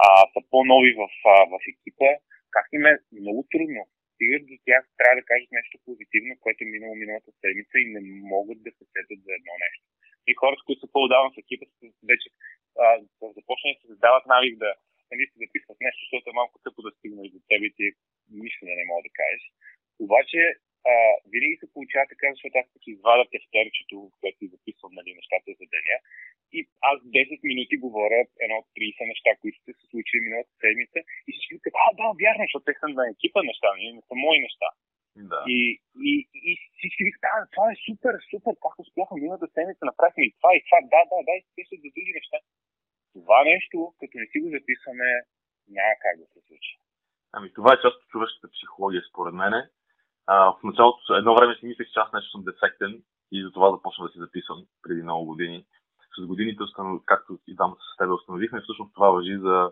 [0.04, 2.10] а, са по-нови в, а, в екипа,
[2.56, 3.82] как им е много трудно.
[4.22, 8.02] Стигат до тях, трябва да кажат нещо позитивно, което е минало миналата седмица и не
[8.34, 9.86] могат да се сетят за едно нещо.
[10.30, 11.66] И хората, които са по-отдавна в екипа,
[12.12, 12.28] вече
[13.38, 14.72] започнали да се задават навик да
[15.12, 17.86] нали, си записват нещо, защото е малко тъпо да стигне до тебе и ти
[18.44, 19.44] нищо да не мога да кажеш.
[20.06, 20.40] Обаче
[20.92, 20.94] а,
[21.34, 25.50] винаги се получава така, защото аз като извадя тефтерчето, в което си записвам нали, нещата
[25.60, 25.98] за деня,
[26.58, 26.60] и
[26.92, 31.30] аз 10 минути говоря едно от 30 неща, които сте се случили миналата седмица и
[31.32, 34.40] всички казват, а, да, вярно, защото те са на екипа неща, не, не са мои
[34.48, 34.70] неща.
[35.32, 35.42] Да.
[35.56, 35.60] И,
[36.10, 36.14] и,
[36.50, 40.50] и всички викат, а, това е супер, супер, как успяхме миналата седмица, направихме и това,
[40.58, 42.38] и това, да, да, да, и се за други неща.
[43.14, 45.08] Това нещо, като не си го записваме,
[45.78, 46.74] няма как да се случи.
[47.36, 49.54] Ами това е част от човешката психология, според мен.
[50.28, 53.72] А, в началото, едно време си мислех, че аз нещо съм дефектен и за това
[53.72, 55.66] започна да си записвам преди много години.
[56.20, 56.64] С годините,
[57.06, 59.72] както и двамата с теб установихме, всъщност това въжи за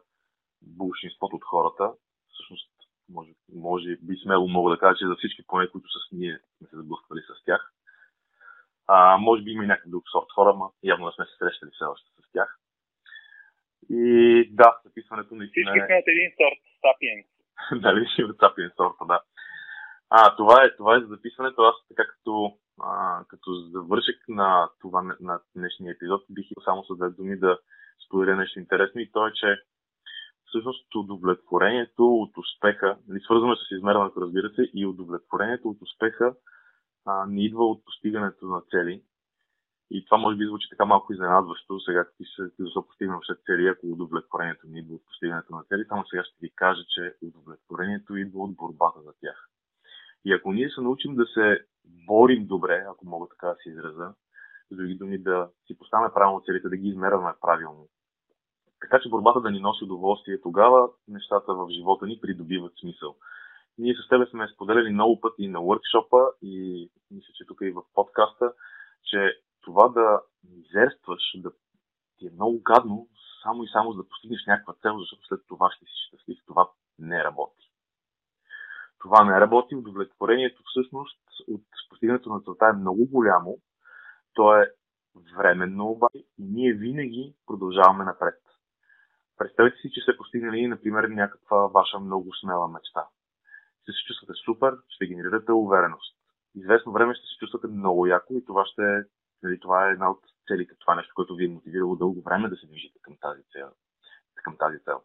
[0.62, 1.94] большинството от хората.
[2.34, 2.72] Всъщност,
[3.10, 6.68] може, може би смело мога да кажа, че за всички поне, които с ние сме
[6.68, 7.72] се сблъсквали с тях.
[8.88, 11.72] А, може би има и някакъв друг сорт хора, но явно не сме се срещали
[11.74, 12.60] все още с тях.
[13.90, 14.04] И
[14.52, 17.26] да, записването наистина Всички сме от един сорт, сапиенс.
[17.84, 19.22] дали ще има сапиенс сорта, да.
[20.10, 21.62] А, това е, това е за записването.
[21.62, 26.98] Аз така като, а, като завършек на, това, на днешния епизод, бих искал само с
[26.98, 27.60] две думи да
[28.06, 29.62] споделя нещо интересно и то е, че
[30.46, 36.36] всъщност удовлетворението от успеха, нали, свързано е с измерването, разбира се, и удовлетворението от успеха
[37.06, 39.04] а, не идва от постигането на цели.
[39.92, 43.40] И това може би звучи така малко изненадващо, сега ти се ти защо постигнем след
[43.46, 47.16] цели, ако удовлетворението не идва от постигането на цели, само сега ще ви кажа, че
[47.22, 49.50] удовлетворението идва от борбата за тях.
[50.26, 54.14] И ако ние се научим да се борим добре, ако мога така да се израза,
[54.72, 57.88] с други думи да си поставяме правилно целите, да ги измерваме правилно,
[58.82, 63.16] така че борбата да ни носи удоволствие, тогава нещата в живота ни придобиват смисъл.
[63.78, 67.82] Ние с тебе сме споделяли много пъти на workshop и мисля, че тук и в
[67.94, 68.54] подкаста,
[69.04, 71.52] че това да мизерстваш, да
[72.18, 73.08] ти е много гадно,
[73.44, 76.38] само и само за да постигнеш някаква цел, защото след това ще си щастлив.
[76.48, 77.72] Това не работи.
[79.10, 79.76] Това не работи.
[79.76, 83.58] Удовлетворението всъщност от постигането на целта е много голямо.
[84.34, 84.72] То е
[85.38, 88.40] временно обаче и ние винаги продължаваме напред.
[89.38, 93.08] Представете си, че сте постигнали, например, някаква ваша много смела мечта.
[93.82, 96.18] Ще се чувствате супер, ще генерирате увереност.
[96.56, 99.04] Известно време ще се чувствате много яко и това ще
[99.44, 102.56] нали, това е една от целите, това нещо, което ви е мотивирало дълго време да
[102.56, 103.70] се движите към тази цел.
[104.44, 105.02] Към тази цел.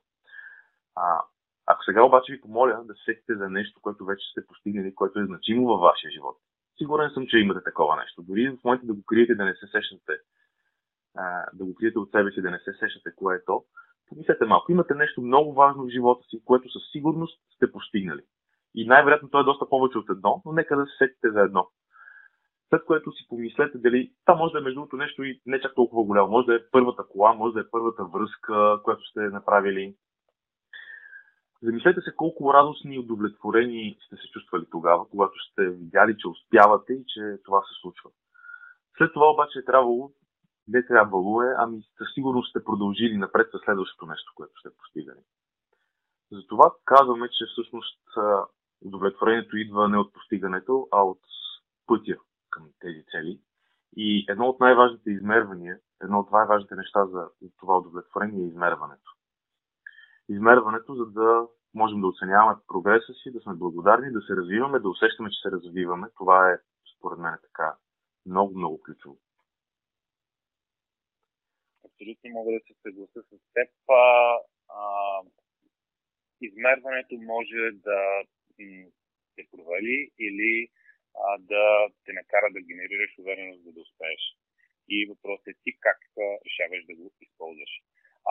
[0.97, 1.23] А,
[1.67, 5.27] ако сега обаче ви помоля да сетите за нещо, което вече сте постигнали, което е
[5.27, 6.37] значимо във вашия живот,
[6.79, 8.23] сигурен съм, че имате такова нещо.
[8.23, 10.13] Дори в момента да го криете, да не се сещате,
[11.53, 13.65] да го криете от себе си, да не се сещате кое е то,
[14.09, 14.73] помислете малко.
[14.73, 18.23] Имате нещо много важно в живота си, което със сигурност сте постигнали.
[18.75, 21.69] И най-вероятно то е доста повече от едно, но нека да се сетите за едно.
[22.69, 25.75] След което си помислете дали това може да е между другото нещо и не чак
[25.75, 26.29] толкова голямо.
[26.29, 29.95] Може да е първата кола, може да е първата връзка, която сте направили.
[31.65, 36.93] Замислете се колко радостни и удовлетворени сте се чувствали тогава, когато сте видяли, че успявате
[36.93, 38.11] и че това се случва.
[38.99, 40.13] След това обаче е трябвало,
[40.69, 45.21] не трябвало е, ами със сигурност сте продължили напред със следващото нещо, което сте постигали.
[46.33, 48.01] Затова казваме, че всъщност
[48.85, 51.21] удовлетворението идва не от постигането, а от
[51.87, 52.17] пътя
[52.51, 53.41] към тези цели.
[53.97, 59.14] И едно от най-важните измервания, едно от най-важните неща за това удовлетворение е измерването.
[60.29, 64.89] Измерването, за да можем да оценяваме прогреса си, да сме благодарни, да се развиваме, да
[64.89, 66.09] усещаме, че се развиваме.
[66.19, 66.59] Това е,
[66.97, 67.77] според мен, така
[68.27, 69.19] много, много ключово.
[71.85, 73.71] Абсолютно мога да се съглася с теб.
[73.89, 74.37] А,
[74.69, 74.83] а,
[76.41, 78.01] измерването може да
[79.35, 80.69] се провали или
[81.15, 81.65] а, да
[82.05, 84.23] те накара да генерираш увереност, за да успееш.
[84.89, 85.99] И въпросът е ти как
[86.47, 87.73] решаваш да го използваш.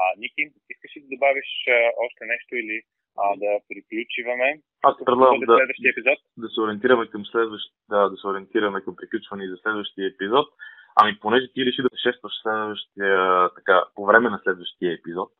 [0.01, 2.77] А, Ники, искаш ли да добавиш а, още нещо или
[3.17, 4.49] а, да приключиваме?
[4.89, 6.17] Аз предлагам да, следващия епизод?
[6.43, 10.47] да се ориентираме към следващ, да, да се ориентираме към приключване за следващия епизод.
[10.95, 15.31] Ами, понеже ти реши да шестваш следващия, така, по време на следващия епизод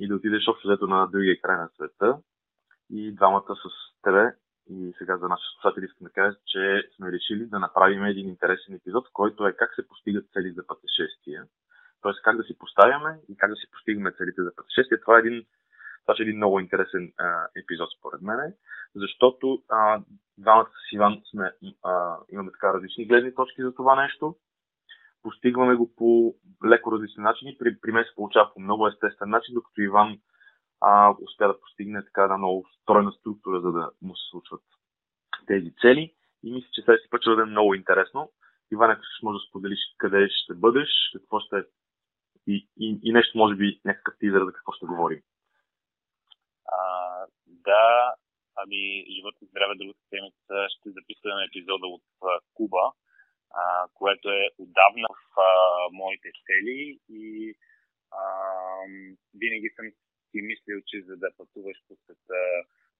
[0.00, 2.18] и да отидеш общо взето на другия край на света
[2.90, 3.64] и двамата с
[4.02, 4.24] тебе
[4.70, 8.74] и сега за нашите слушатели искам да кажа, че сме решили да направим един интересен
[8.74, 11.44] епизод, който е как се постигат цели за пътешествия.
[12.02, 15.00] Тоест как да си поставяме и как да си постигаме целите за пътешествия.
[15.00, 15.46] Това е един,
[16.02, 18.54] това е един много интересен а, епизод според мен,
[18.94, 20.02] защото а,
[20.38, 21.52] двамата с Иван сме,
[21.84, 24.36] а, имаме така различни гледни точки за това нещо.
[25.22, 26.34] Постигваме го по
[26.66, 27.56] леко различни начини.
[27.58, 30.18] При, при мен се получава по много естествен начин, докато Иван
[30.80, 34.62] а, успя да постигне така една много стройна структура, за да му се случват
[35.46, 36.14] тези цели.
[36.42, 38.32] И мисля, че следващия път ще бъде много интересно.
[38.72, 41.64] Иван, ако ще може да споделиш къде ще бъдеш, какво ще
[42.48, 45.22] и, и, и нещо, може би, някакъв тизър за какво ще говорим.
[46.64, 46.78] А,
[47.46, 48.14] да,
[48.62, 48.82] Ами,
[49.14, 52.86] живот и здраве другата седмица ще записваме епизода от а, Куба,
[53.60, 53.62] а,
[53.94, 55.50] което е отдавна в а,
[55.92, 57.54] моите цели и
[58.20, 58.22] а,
[59.40, 59.86] винаги съм
[60.30, 62.40] си мислил, че за да пътуваш по света,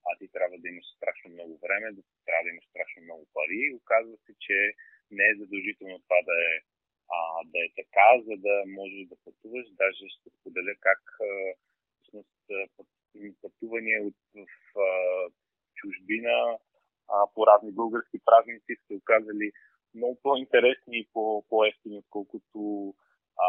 [0.09, 3.77] а ти трябва да имаш страшно много време, да трябва да имаш страшно много пари.
[3.81, 4.59] Оказва се, че
[5.11, 6.55] не е задължително това да е,
[7.17, 7.19] а,
[7.53, 9.67] да е така, за да можеш да пътуваш.
[9.71, 11.03] Даже ще споделя как
[12.03, 12.39] всъщност
[13.43, 14.89] пътувания от, в а,
[15.75, 16.59] чужбина
[17.09, 19.53] а, по разни български празници се оказали
[19.95, 22.95] много по-интересни и по- по-ефтини, отколкото
[23.37, 23.49] а,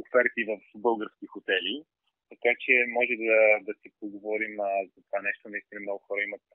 [0.00, 1.84] оферти в български хотели.
[2.30, 5.48] Така че може да, да си поговорим а, за това нещо.
[5.48, 6.48] Наистина много хора имат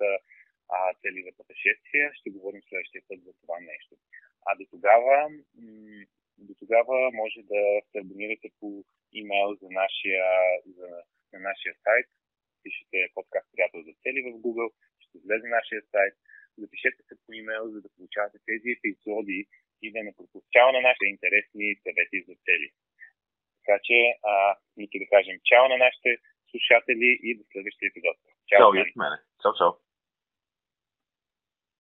[0.69, 2.11] а, цели за пътешествия.
[2.13, 3.95] Ще говорим следващия път за това нещо.
[4.45, 5.29] А до тогава,
[6.37, 7.61] до тогава може да
[7.91, 8.83] се абонирате по
[9.13, 10.25] имейл за нашия,
[10.65, 10.87] за,
[11.33, 12.07] на нашия сайт.
[12.63, 14.69] Пишете подкаст приятел за цели в Google,
[14.99, 16.13] ще влезе нашия сайт.
[16.57, 19.47] Запишете се по имейл, за да получавате тези епизоди
[19.81, 22.69] и да не пропускава на нашите интересни съвети за цели.
[23.57, 26.17] Така че, а, нека да кажем чао на нашите
[26.49, 28.17] слушатели и до следващия епизод.
[28.47, 29.17] Чао, чао и от мене.
[29.41, 29.71] Чао, чао.